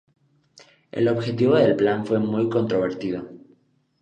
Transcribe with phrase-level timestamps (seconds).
[0.91, 3.29] El objetivo del plan fue muy controvertido.